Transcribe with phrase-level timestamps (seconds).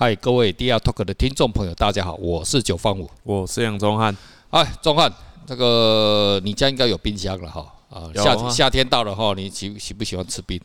[0.00, 4.16] 嗨，各位 DR Talk 的听众朋友，大家好，我是九方五，我是杨宗汉。
[4.48, 5.12] 哎，宗汉，
[5.44, 10.58] 这个你家应该有冰箱了哈啊，夏夏天到了哈，你喜喜不喜欢吃冰？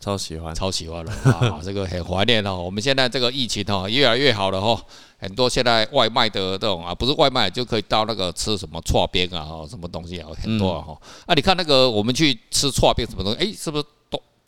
[0.00, 1.60] 超喜欢，超喜欢了 啊！
[1.62, 2.56] 这个很怀念哦。
[2.56, 4.76] 我们现在这个疫情哈越来越好了哈，
[5.20, 10.98] 很多现在外卖的这种啊，不是外卖就可以到那个吃什么剉冰啊，什么东西啊，很多啊哈。
[11.26, 13.84] 啊，你看那个我们去吃剉冰什么东西，哎，是不是？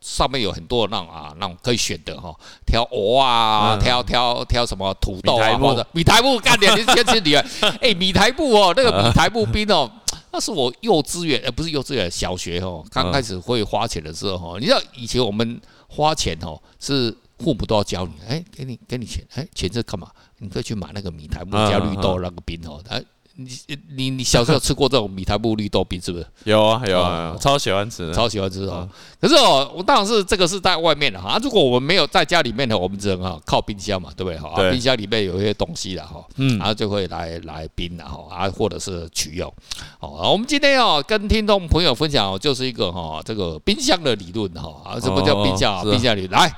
[0.02, 2.34] 上面有很多那种啊，那种可以选的哈，
[2.66, 7.45] 挑藕啊，挑挑挑什么土豆啊，或者米苔布干点，你先吃你啊，
[7.80, 9.88] 哎，米苔布哦，那个米苔布冰哦，
[10.33, 20.09] 那是我幼稚园，呃，不是幼稚园，小学哦，刚开始会花钱的时候哈，你知道以前我们花钱哦，是父母都要教你，哎，给你给你钱，哎，钱是干嘛？
[20.38, 23.01] 你可以去买那个米苔布加绿豆那个冰哦，哎。
[23.37, 23.51] 你
[23.89, 26.27] 你你小时候吃过这种米苔目绿豆饼是不是？
[26.45, 28.89] 有啊有啊，超喜欢吃，超喜欢吃哦。
[29.21, 31.39] 可是哦，我当然是这个是在外面的哈。
[31.43, 34.55] 如果我们没有在家里面的，我们只能哈靠冰箱嘛，对不对哈？
[34.71, 39.52] 冰箱里面有一些东西了哈，嗯，然后就会来来冰了哈，啊，或者是取用。
[39.99, 44.83] 好，我们今天要跟听众朋友分享，就是一个哈这个冰箱的理论哈。
[44.85, 45.83] 啊，什么叫冰箱啊？
[45.85, 46.55] 冰箱理论，来，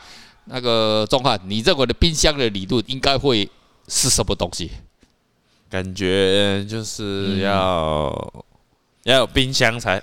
[0.47, 3.49] 那个钟汉，你认为的冰箱的理论应该会
[3.89, 4.71] 是什么东西？
[5.75, 8.43] 感觉就是要、嗯、
[9.03, 10.01] 要有冰箱才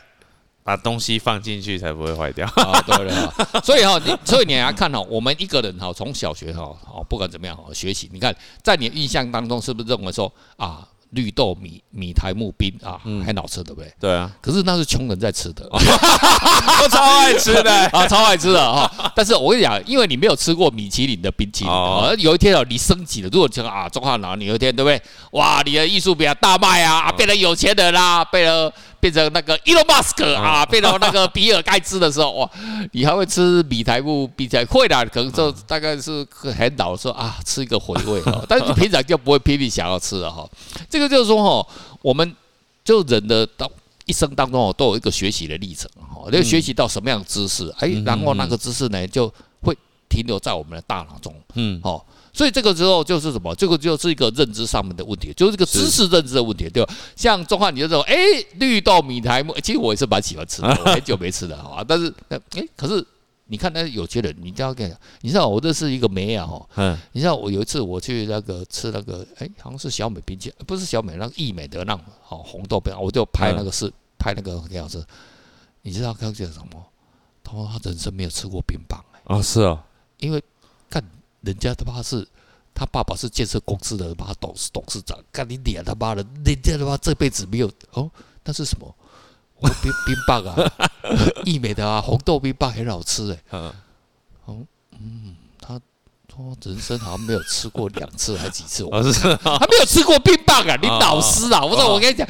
[0.63, 2.45] 把东西放进去才不会坏掉。
[2.58, 10.86] 啊，对了，所以哈，你所以你要看哈，我们一个人哈，从小学哈，哦，不管怎么样哈，学习，你看在你的印象当中，是不是认为说啊？
[11.11, 13.93] 绿豆米米苔木冰啊，很好吃，对不对？
[13.99, 14.31] 对啊。
[14.41, 18.89] 可是那是穷人在吃的， 我超爱吃的啊，超爱吃的啊。
[19.15, 23.29] 但是我跟你讲，因为你没有吃过米其林的冰淇淋，而有一天哦，你升级了。
[23.31, 25.01] 如果你说啊，中华男，你有一天对不对？
[25.31, 28.73] 哇，你的艺术品啊大卖啊，变成有钱人啦，变了。
[29.02, 32.49] 变成那个 Elon Musk 啊，变成那个比尔盖茨的时候，哇，
[32.91, 38.41] 你还会吃米苔目比较会啦，可能就大概是很老说啊，吃一个回味哈。
[38.47, 40.47] 但是你平常就不会拼命想要吃了哈。
[40.88, 41.67] 这个就是说哈，
[42.01, 42.35] 我们
[42.85, 43.69] 就人的到
[44.06, 49.28] 一生当中哦，都有一个学习的历程哈，要学习到什么样的知识，哎，然后那个知识呢就
[49.62, 49.75] 会
[50.07, 52.06] 停留在我们的大脑中，嗯，好。
[52.34, 53.53] 所以这个时候就是什么？
[53.56, 56.94] 这个就是一个认知上面的问题，就是一个知识认知的问题，对吧？
[57.16, 58.16] 像钟汉，你就说，哎，
[58.56, 61.86] 绿豆米苔目，其实我也是蛮喜欢吃的， 我很久没吃了，好吧？
[61.88, 62.40] 但是，哎，
[62.75, 63.06] 可是
[63.47, 75.03] 你看那有些人，你这样跟你讲，你知道我认识一个妹啊，哈，嗯，你知道我有一次我去那个吃那个，哎，好像是小美冰淇淋，不是小美，那个益美的那种，好红豆冰，我就拍那个是拍那个给老师。
[75.81, 76.86] 你知道他讲什么？
[77.44, 79.84] 他说他人生没有吃过冰棒，哎，啊，是啊，
[80.19, 80.42] 因为
[80.90, 81.03] 干。
[81.41, 82.28] 人家他妈是，
[82.74, 88.09] 他爸爸是建设公司的，他妈董事董事长，干你脸他妈的，人家他妈这辈子没有哦，
[88.44, 88.96] 那是什么？
[89.57, 90.56] 我冰冰棒啊，
[91.46, 93.59] 义美的啊，红豆冰棒很好吃哎，
[94.46, 94.66] 哦，
[95.00, 95.80] 嗯，他
[96.34, 102.28] 说人生好像没有吃过两次还几次，我是他没有吃过冰棒啊，你老师啊，我说我跟你讲，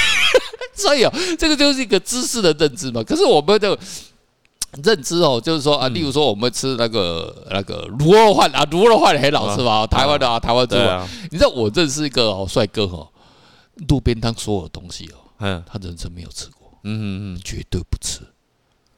[0.74, 3.78] 所以哦，这个就是一个知识的认知嘛，可是我们就。
[4.82, 9.86] 认知哦，就是说啊，例如说我们吃那个那个卤肉饭啊，卤肉饭很好吃吧？
[9.86, 11.08] 台湾的啊，台湾猪啊。
[11.30, 13.08] 你知道我认识一个哦帅哥哦，
[13.88, 18.20] 路边摊所有东西哦，嗯，他人生没有吃过，嗯嗯，绝对不吃，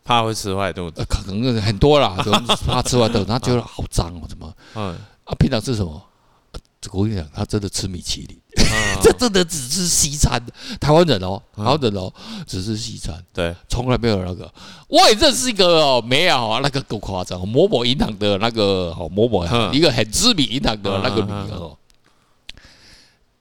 [0.04, 1.04] 怕会吃坏肚子。
[1.08, 4.52] 可能很多啦，可能怕吃坏肚子，他觉得好脏哦，怎么？
[4.74, 6.02] 嗯，啊，平常吃什么？
[6.80, 8.40] 这个我跟你讲，他真的吃米其林，
[9.02, 10.42] 这真的只吃西餐。
[10.80, 12.10] 台湾人哦，台湾人哦，
[12.46, 14.50] 只吃西餐，对，从来没有那个。
[14.88, 21.76] 我也认识一个哦，没有啊，那个够夸张，某某银行的那个哦，某某一个很知名银行的那个女的哦。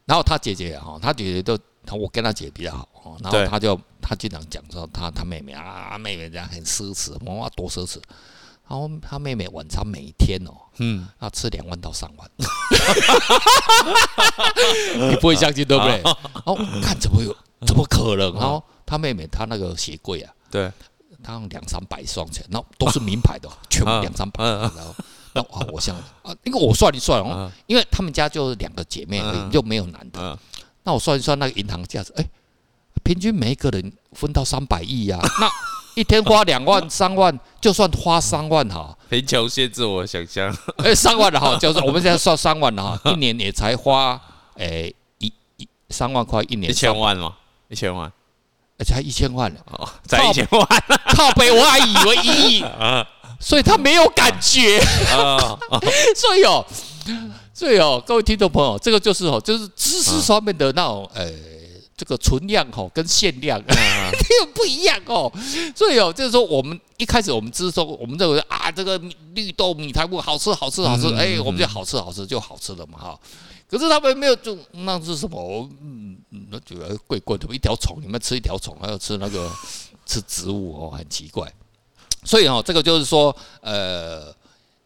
[0.05, 1.57] 然后他姐姐哈，他姐姐都，
[1.95, 7.99] 我跟他姐比较好哦，然后他就他经常讲说他他妹妹啊，妹妹这样很奢侈，哇，多奢侈。
[8.69, 12.29] 然后他妹妹晚餐每天哦，嗯，要吃两万到三万，
[15.09, 15.99] 你不会相信对不对？
[16.45, 17.35] 哦，看怎么有，
[17.65, 18.31] 怎么可能？
[18.33, 20.71] 然后他妹妹她那个鞋柜啊，对，
[21.23, 24.43] 他用两三百双鞋，然后都是名牌的， 全部两三百。
[24.43, 24.95] 然后，
[25.33, 29.19] 那啊，我想啊，因为我算一算哦，因为他们家就是两个姐妹，
[29.51, 30.37] 就没有男的。
[30.83, 32.29] 那我算一算那个银行价值，哎，
[33.03, 35.49] 平均每一个人分到三百亿呀，那。
[35.99, 40.55] 一天花两万三万，就算花三万哈，贫穷限制我想象。
[40.81, 44.17] 哎，三万的哈，就是我们现在算三万的哈，一年也才花
[44.55, 45.25] 哎一
[45.57, 46.71] 一三万块一年。
[46.71, 47.33] 一千万吗？
[47.67, 48.09] 一千万，
[48.85, 50.65] 才一千万了哦，才一千万，
[51.13, 53.05] 靠北我还以为一亿 啊，
[53.37, 54.79] 所以他没有感觉
[55.11, 55.37] 啊，
[56.15, 56.65] 所以哦，
[57.53, 61.29] 所以哦，各位听众朋友，这个就是哦，就是知识上面的那种哎。
[61.99, 64.09] 这个存量哦跟限量又、啊、
[64.55, 65.29] 不一样哦，
[65.75, 68.97] 所以哦，就是说我们一开始我们只是说我们认为啊，这个
[69.33, 73.19] 绿豆米苔目好吃好吃好吃，哎、欸，我们就好吃好吃就好吃了嘛哈。
[73.69, 75.69] 可是他们没有就那是什么？
[76.49, 79.51] 那就贵贵的，一条虫，你们吃一条虫，还要吃那个
[80.05, 81.53] 吃植物哦，很奇怪。
[82.23, 84.33] 所以哦，这个就是说，呃。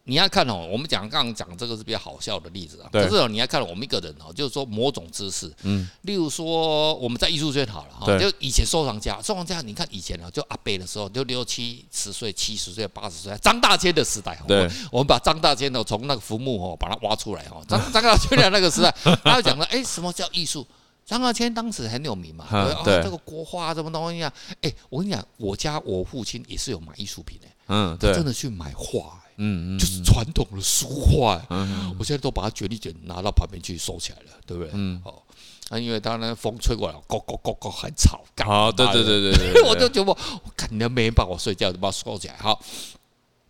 [0.06, 2.90] 你要看哦，我们讲刚刚讲这个是比较好笑的例子啊。
[2.92, 20.68] 可是哦，你要看我们一个人哦，就是说某种知识，嗯，例如说我们在艺术圈好了哈，就以前收藏家，收藏家，你看以前啊，就阿伯的时候，就六七十岁、七十岁、八十岁，张大千的时代，对， 我们把张大千的从那个坟墓哦，把它挖出来哦，张 张大千的那个时代，他就讲了，哎，什么叫艺术？
[21.06, 22.46] 张大千当时很有名嘛，
[22.84, 24.34] 对，这个国画什么东西啊？
[24.62, 29.23] 哎，我跟你讲，我家我父亲也是有买艺术品的，嗯，对，真的去买画。
[29.38, 34.72] 嗯嗯，就是传统的书画，嗯，我现在都把它卷一卷，拿到旁边去收起来了，对不对？
[34.74, 35.22] 嗯，哦，
[35.70, 40.18] 那因为当然风吹过来，咯咯咯咯很吵，啊，对对对对对， 我就觉得我
[40.56, 42.36] 肯定没人帮我睡觉，就把它收起来。
[42.38, 42.60] 好，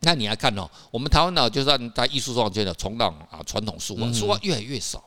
[0.02, 5.04] 那你来看哦，我们台湾呢，就算在艺术收藏界的从那啊，传统书画，书画越来越少。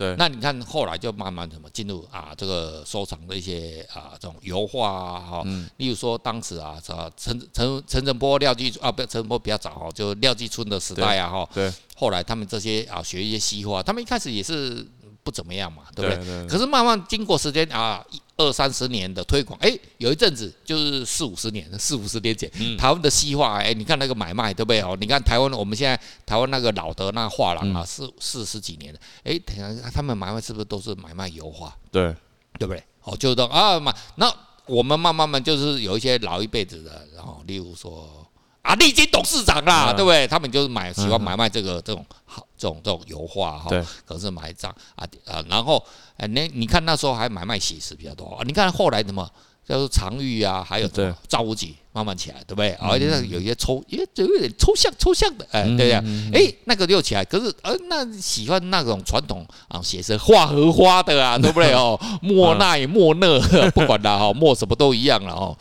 [0.00, 5.44] 对，那你看后来就慢慢怎么进入啊这个收藏的一些啊这种油画啊哈，
[5.76, 14.86] 例如说当时啊陈陈陈陈振波廖继啊不陈振波比较早哈，就廖继春的时代啊哈，对，后来他们这些啊学一些西画，他们一开始也是。
[15.30, 16.16] 不怎么样嘛，对不对？
[16.16, 18.04] 对对对，可是慢慢经过时间啊，
[18.36, 24.80] 二三十年的推广，哎，有一阵子就是四五十年，四五十年前，嗯、台湾的西化，哎，你看那个买卖，对不对？
[24.80, 31.72] 哦，你看台湾，我们现在台湾那个老的那画廊啊，四四十几年了，哎，等下他们买卖是不是都是买卖油画？
[31.92, 32.12] 对，
[32.58, 32.82] 对不对？
[33.04, 34.28] 哦，就是说啊嘛，那
[34.66, 38.26] 我们慢慢慢就是有一些老一辈子的，然后例如说。
[38.62, 40.26] 啊，历经董事长啦，对不对？
[40.28, 43.70] 他们就是买喜欢买卖这个这种好这种这种油画哈，
[44.04, 45.82] 可是买一张啊啊，然后
[46.16, 48.42] 哎，那你看那时候还买卖写实比较多啊。
[48.44, 49.28] 你看后来什么
[49.66, 50.88] 叫做常玉啊，还有
[51.26, 52.72] 赵无极慢慢起来，对不对？
[52.80, 55.94] 而且那有一些抽，也，就有点抽象抽象的，哎，对不对？
[56.34, 61.72] 哎，那个又起来，可是呃，那喜欢那种传统啊，写实画荷花的啊，对不对？
[61.72, 63.40] 哦，莫奈莫讷，
[63.70, 65.56] 不管了哈，莫什么都一样了哦。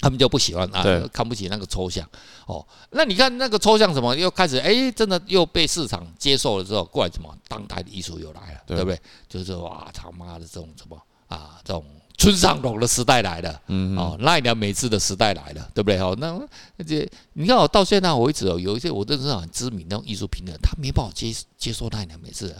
[0.00, 2.08] 他们就不喜欢啊，看不起那个抽象
[2.46, 2.66] 哦。
[2.90, 9.00] 那你看那个抽象什么，又开始哎，真的又被市场接受了之后，过来什么当代的艺术又来了，对不对？
[9.28, 10.96] 就是哇，他妈的这种什么
[11.28, 11.84] 啊，这种。
[12.20, 15.96] 村上隆的时代来了，嗯，哦，奈良美智的时代来了，对不对？
[16.00, 16.36] 哦，那
[16.84, 22.52] 这你看，我到现在为止哦，有一些我认识很知名那种艺术评论，他没办法接接受奈良美智，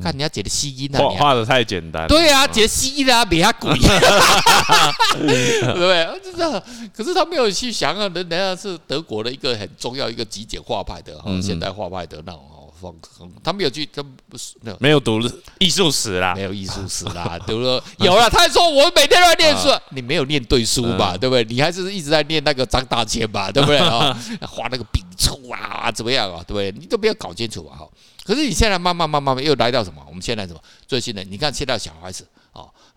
[0.00, 3.72] 看人家写的西音啊，画的太简单，对啊，写西音啊，比他贵，
[5.18, 6.20] 对不对？
[6.22, 6.62] 就这样，
[6.94, 12.48] 可是他没有去想啊，人家是德国的一个很重要一个极简画派的，哈，现代画派的那种。
[13.44, 15.20] 他没有去，他不是没有读
[15.60, 18.28] 艺术史啦，没有艺术史啦， 读了有了。
[18.28, 21.16] 他还说我每天都在念书，你没有念对书吧？
[21.16, 21.44] 对不对？
[21.44, 23.52] 你还是一直在念那个张大千吧？
[23.52, 24.12] 对不对啊？
[24.50, 26.42] 画那个笔触啊，怎么样啊？
[26.44, 26.72] 对不对？
[26.72, 27.78] 你都没有搞清楚啊！
[27.78, 27.88] 哈，
[28.24, 30.02] 可是你现在慢慢慢慢又来到什么？
[30.08, 31.22] 我们现在什么最新的？
[31.22, 32.41] 你看现在小孩子啊。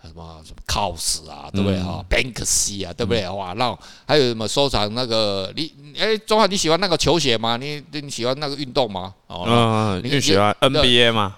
[0.08, 3.28] 什么什么 cos 啊，对不对哈？Banksy 啊，对不对？
[3.30, 7.58] 哇，那还有什么收藏那个你哎，中华你喜欢那个球鞋吗？
[7.58, 9.14] 你你喜欢那个运动吗？
[9.28, 11.36] 哦，你喜欢 NBA 吗？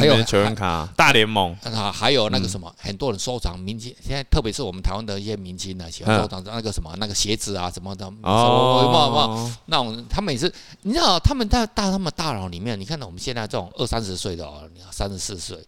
[0.00, 1.56] 还有球员卡、大联盟。
[1.64, 10.52] 啊，还有那个什么，很多人收藏明星，现在特别是我们台湾的一些明星呢，喜欢收藏那个什么那个鞋子啊，什么的哦，那种他们也是，
[10.82, 15.58] 你知道他们在大他们大脑里面，你看到我们现在这种二三十岁的哦，三十四岁。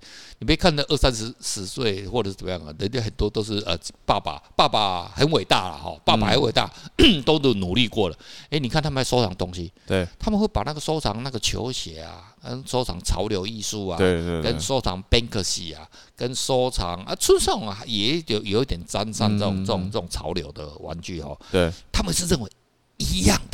[0.40, 8.16] 你别看那二三十十岁或者是怎么样啊，人家很多都是呃爸爸，爸爸很伟大了哈，爸爸很伟大，嗯、 都都努力过了。
[8.50, 22.50] 哎，你看他们还收藏东西，对，他们会把那个收藏那个球鞋啊，跟收藏潮流艺术啊，对对，跟收藏 Banksy 啊，跟收藏啊，村上啊也有有一点沾上这种、嗯、这种这种潮流的玩具哦，对，他们是认为
[22.98, 23.53] 一样的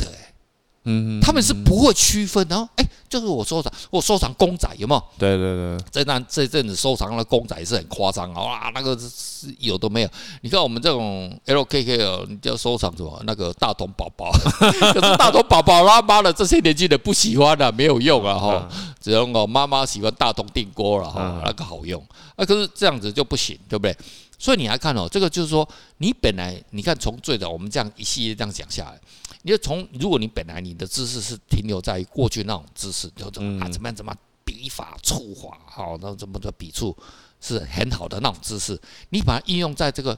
[0.83, 2.67] 嗯，他们是不会区分的哦。
[2.75, 5.03] 哎，就是我收藏，我收藏公仔有没有？
[5.17, 10.09] 对对对，在那这阵子收藏的公仔是很夸张啊，哇，那个是有都没有。
[10.41, 13.21] 你看我们这种 LKK 哦，你就要收藏什么？
[13.25, 14.31] 那个大童宝宝，
[14.93, 18.67] 可是大童宝宝他妈的这些年轻人不喜欢的，没有用啊哈。
[18.99, 22.03] 只能我妈妈喜欢大童电锅了哈，那个好用。
[22.35, 23.95] 啊，可是这样子就不行，对不对？
[24.41, 25.67] 所以你来看哦，这个就是说，
[25.99, 28.99] 你本来你看从最早我们这样一系列这样讲下来。
[29.43, 34.11] 你就从，如果你本来你的知识是停留在过去那种知识，就怎么啊怎么样怎么
[34.43, 36.97] 笔法触法，好，那怎么的笔触
[37.39, 38.75] 是很好的那种知识，
[39.09, 40.17] 你把它应用在这个，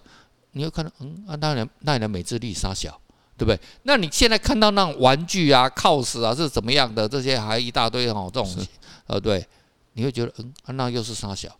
[0.53, 2.98] 你会看到，嗯啊，那人那人美智力杀小，
[3.38, 3.60] 对不对？
[3.84, 7.10] 那你现在看到那种玩具啊、cos 啊是怎么样的？
[7.10, 8.68] 这些还一大堆哦，这种，
[9.08, 9.46] 呃，对，
[9.94, 11.53] 你会觉得，嗯啊，那又是杀小，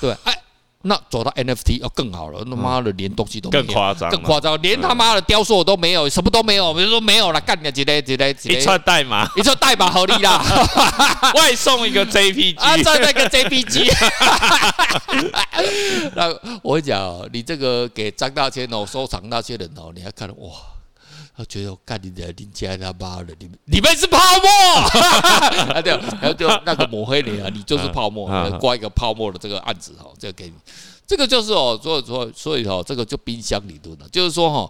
[0.00, 0.42] 对，哎。
[0.82, 3.64] 那走到 NFT 要更好了，他妈的连东西都没有。
[3.64, 10.40] 更夸张，更夸张，连他妈的雕塑都没有，什么都没有，比如说没有了，干你几嘞几嘞几嘞，一串代码，一串代码合理啦，
[11.34, 13.90] 外送一个 JPG，啊，再那个 JPG，
[16.14, 16.32] 那
[16.62, 20.77] 我讲哦，你这个给张大千哦收藏那些人哦，你还看哇。
[21.38, 28.26] 他觉得我干你的，你家他妈的，你们你们是泡沫， 啊对，然后就那个抹黑你啊，你就是泡沫，
[28.58, 30.54] 挂一个泡沫的这个案子哈，这个给你，
[31.06, 34.68] 这个就是哦，所以说所以哦，这个就冰箱理论了，就是说哈，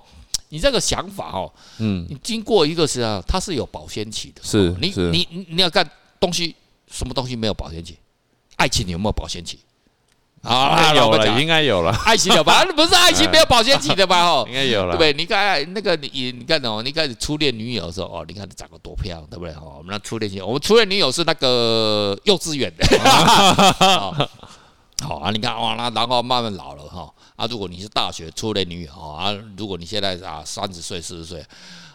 [0.51, 4.93] 你这个想法哦，嗯，你经过一个时啊，它是有保鲜期的，是，你
[5.31, 6.55] 你你要看东西，
[6.91, 7.97] 什么东西没有保鲜期？
[8.57, 9.59] 爱情有没有保鲜期？
[10.49, 11.91] 啊，有了，应该有了。
[12.07, 12.65] 爱情有吧？
[12.75, 14.25] 不是爱情没有保鲜期的吧？
[14.27, 15.13] 哦，应该有了，对不对？
[15.13, 19.53] 你看那个你，你看哦，你开始初恋女友的时候哦，你看你长得多漂亮，对不对？
[19.55, 22.87] 哦，我们那初恋女友，我们初恋女友是那个幼稚园的。
[25.05, 27.13] 好啊，你看哇，那然后慢慢老了哈。
[27.37, 31.45] 啊，如果你是大学初恋女友啊，如果你现在啊三十岁四十岁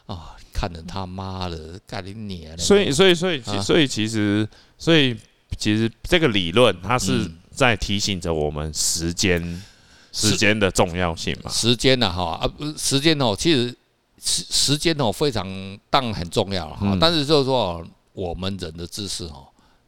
[0.06, 2.58] 啊，看着他妈的干你娘！
[2.58, 5.18] 所以所以所以所以其实所以
[5.58, 7.30] 其实这个理论它是。
[7.54, 9.64] 在提醒着我们时间，
[10.12, 11.50] 时间的重要性嘛？
[11.52, 12.12] 时间呢？
[12.12, 13.74] 哈啊，时间哦，其实
[14.20, 15.48] 时时间哦非常
[15.90, 16.98] 当然很重要了哈。
[17.00, 19.46] 但是就是说，我们人的知识哦，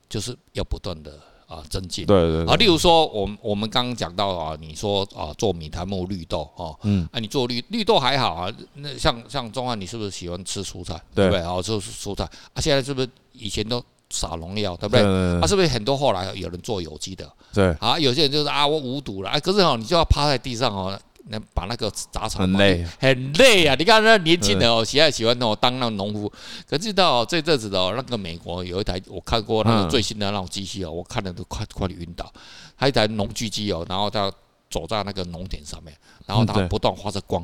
[0.07, 2.05] 就是要不断的啊增进。
[2.05, 8.53] 对对啊，例如说，我们我们刚刚讲到啊，你说啊做米苔目绿豆哦，嗯，啊你做绿绿豆还好啊。
[8.75, 11.01] 那像像中汉，你是不是喜欢吃蔬菜？
[11.13, 11.41] 对不对？
[11.41, 13.83] 哦，吃蔬菜啊，现在是不是以前都？
[14.09, 15.03] 撒农药，对不对？
[15.41, 17.29] 他是不是很多后来有人做有机的？
[17.53, 20.97] 对啊，有些人就是啊，我无毒了啊，可是哦，你就要趴在地上哦，
[21.29, 22.39] 那把那个杂草。
[22.39, 23.75] 很累，很累啊！
[23.75, 26.31] 你看那年轻人哦，喜爱喜欢哦当那种农夫。
[26.69, 32.31] 可是到这阵子的那个美国有一台，我看过那个最新的那种机器哦，我看的都快快晕倒。
[32.75, 34.31] 还有一台农具机哦，然后他
[34.69, 35.95] 走在那个农田上面，
[36.25, 37.43] 然后他不断发着光，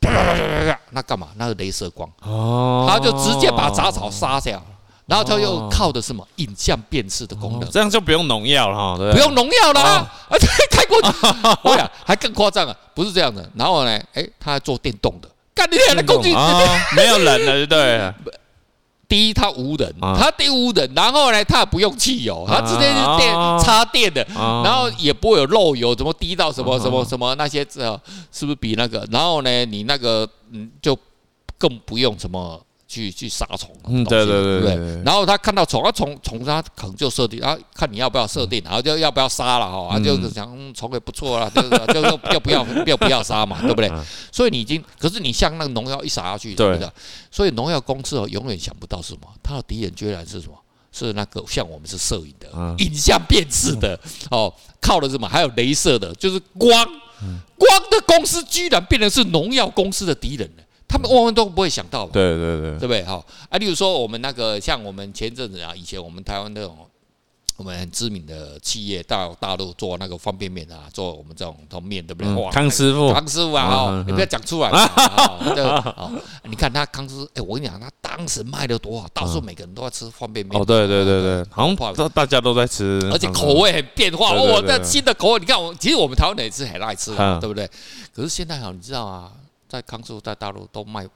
[0.00, 1.28] 啪啪啪啪啪，那干嘛？
[1.36, 4.62] 那是镭射光哦，他就直接把杂草杀掉。
[5.06, 6.26] 然后它又靠的什么？
[6.36, 11.08] 影像辨识的功能，这样就不用农药了哈，不用农药了，而且开过去，
[11.62, 13.48] 我呀还更夸张啊，不是这样的。
[13.54, 16.34] 然后呢，哎，他还做电动的，干你娘的工具，
[16.96, 18.12] 没有人了，对。
[19.06, 27.64] 第一，它无人，它第无人，然后呢，它也不用汽油，它直接是电插电的，然后也不会有漏油，怎么滴到什么什么什么那些，
[28.32, 29.06] 是不是比那个？
[29.12, 30.98] 然后呢，你那个嗯，就
[31.58, 32.60] 更不用什么。
[32.94, 43.90] 去去杀虫，嗯，对对对对，然后他看到虫，啊虫虫他可能就设定，啊看你要不要设定，然后就要不要杀了哈，啊就是想虫也不错啦，就是就是要不要要不要杀嘛，对不对？
[44.30, 46.88] 所以你已经，可是你像那个农药一撒下去，对不对？
[47.30, 50.54] 所以农药公司哦永远想不到是什么，他的敌人居然是什么？
[50.92, 52.48] 是那个像我们是摄影的，
[52.78, 53.98] 影像辨识的
[54.30, 55.28] 哦，靠的什么？
[55.28, 56.70] 还有镭射的，就是光
[57.58, 60.63] 光的公司居然变成是农药公司的敌人了。
[60.94, 63.02] 他们万万都不会想到，对对对，对不对？
[63.02, 63.20] 哈
[63.50, 66.86] 啊，例如说我们那个像我们前阵子啊，以前我们台湾那种
[67.56, 72.32] 我们很知名的企业到大陆做那个方便面啊，做我们这种头面，对不对？
[72.34, 76.12] 哇，康师傅，康师傅啊，哈，你不要讲出来 啊，对哦，
[76.44, 80.60] 你看他康师，哎，我跟你讲，他当时卖的多好，到时候每个人都在吃方便面。
[80.60, 84.32] 哦，对对对对，好像大家都在吃，而且口味很变化。
[84.32, 87.68] 哦，那新的口味，你看我其实我们台湾人也是很爱吃的，对不对？
[88.14, 89.32] 可是现在好，你知道啊？
[89.68, 91.06] 在康师傅在大陆都卖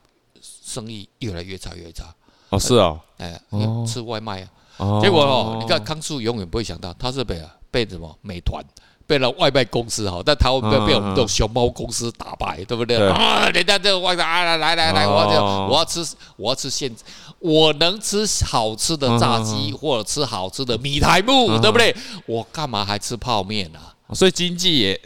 [0.41, 2.15] 生意越来越差越差。
[2.51, 3.41] 哦，是哦，哎，
[3.87, 4.43] 吃外卖
[4.79, 8.65] 啊，结果哦，你看康师傅永远不会想到他是被啊被什么美团
[9.07, 12.97] 被了外卖公司哈，但台湾被被我们这种熊猫公司打败，对不对？
[13.11, 13.49] 啊？
[13.51, 16.95] 人家这个外卖啊，来来来，我要我要吃我要吃现
[17.39, 21.95] 我能吃好吃的炸鸡或者吃好吃的米苔目，对不对？
[22.27, 23.81] 我干嘛还吃泡面呢？
[24.15, 25.01] 所以经济也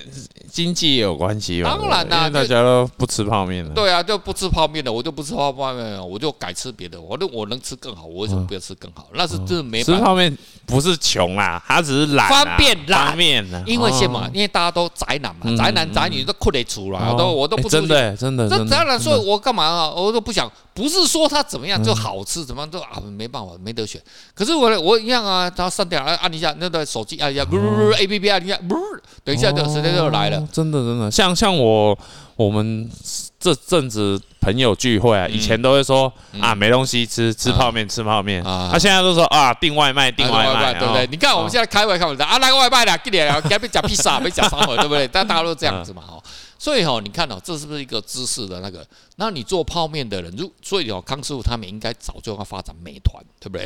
[0.51, 3.71] 经济也有关系吧当然啦，大家都不吃泡面了。
[3.75, 7.01] 对啊，就不吃泡面了，我就不吃泡面了，我就改吃别的。
[7.01, 9.09] 我那我能吃更好，我为什么不要吃更好？
[9.15, 9.83] 那是真的没。
[9.83, 12.29] 吃泡面不是穷啦，他只是懒。
[12.29, 13.09] 方便懒。
[13.09, 13.45] 方便。
[13.67, 14.29] 因为什么？
[14.33, 18.49] 因为大家都宅男嘛，宅男宅女都困得出来，都我都不真的真的。
[18.49, 19.91] 这当然说，我干嘛啊？
[19.91, 20.51] 我都不想。
[20.75, 24.01] 不是说它怎么样就好吃，怎么样都啊没办法，没得选。
[24.35, 30.47] 可是我我一样啊，它上电脑按一下，那个手机按一下，不是不是 A P P 按一下，不是，等一下就时间就来了。
[30.53, 31.97] 真的真的，像像我
[32.37, 32.91] 我们
[33.39, 36.11] 这阵子朋友聚会啊，以前都会说
[36.41, 41.07] 啊没东西吃，吃泡面吃泡面啊，他现在都说啊订外卖订外卖，对不对？
[41.11, 45.07] 你看我们现在开会看我们啊来个外卖的，给你来，给别讲披萨， 别讲烧烤，对不对？
[45.07, 46.19] 但大家都这样子嘛哈。
[46.63, 48.87] 所以哈，你看哦，这是不是一个知识的那个？
[49.17, 53.65] 那你做泡面的人，如所以哦，康师傅他们应该早就要发展美团，对不对？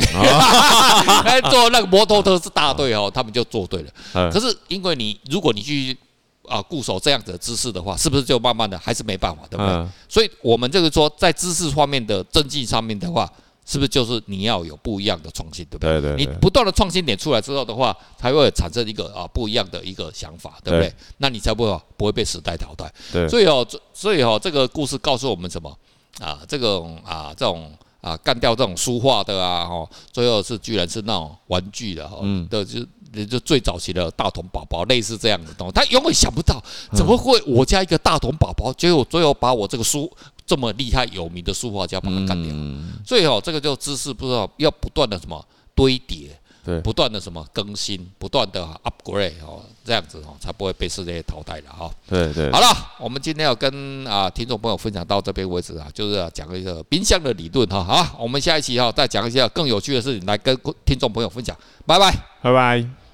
[1.26, 4.30] 来 做那个摩托车是大队哦，他们就做对了。
[4.32, 5.94] 可是因为你，如果你去
[6.48, 9.74] 啊固守这样子的姿势的话，是不是就慢慢的还是没办法，对不对？
[9.74, 13.30] 嗯、所以我们就是说在知识方面的增进上面的话，
[13.66, 16.00] 是不是就是你要有不一样的创新，对不对？
[16.00, 20.88] 对对对，你不断的创新点出来之后的话，才会产生一个啊不一样的一个想法，对不对？
[20.88, 22.90] 对那你才不会不会被时代淘汰。
[23.12, 25.76] 对，所以哦，所以哦，这个故事告诉我们什么
[26.20, 26.40] 啊？
[26.46, 32.80] 这种啊这种啊干掉这种书画的啊，哦，最后是居然是那种玩具的哈，嗯，的就。
[33.30, 40.10] 就最早期的大童宝宝，类似这样的东西，他永远想不到怎么会我家一个大童宝宝，结果最后把我这个书
[40.46, 42.54] 这么厉害有名的书画家把他干掉。
[43.04, 51.90] 所以哦，这个就知识不知道要不断的什么堆叠，对，不断的什么更新，不断的 upgrade 哦，这样子哦才不会被世界淘汰了哈。
[52.08, 52.50] 对对。
[52.50, 52.66] 好了，
[52.98, 57.84] 我们今天要跟啊听众朋友分享到这边为止啊，就是要讲一个冰箱的理论哈。
[57.84, 61.56] 好，我们下一期哈再讲一下更有趣的事情来跟听众朋友分享。
[61.84, 62.12] 拜拜，
[62.42, 63.05] 拜拜。